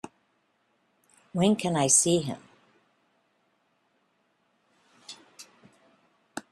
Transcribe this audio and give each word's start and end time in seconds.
When 1.31 1.55
can 1.55 1.75
I 1.75 1.85
see 1.85 2.17
him? 2.21 2.41